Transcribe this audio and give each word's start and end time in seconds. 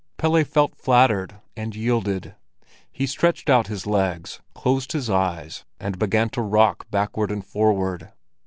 Pelle 0.17 0.43
felt 0.43 0.75
flattered 0.75 1.35
and 1.55 1.75
yielded. 1.75 2.33
He 2.91 3.05
stretched 3.05 3.51
out 3.51 3.67
his 3.67 3.85
legs, 3.85 4.41
closed 4.55 4.93
his 4.93 5.11
eyes, 5.11 5.63
and 5.79 5.99
began 5.99 6.29
to 6.29 6.41
rock 6.41 6.87
backward 6.89 7.29
and 7.29 7.45
forward. 7.45 8.11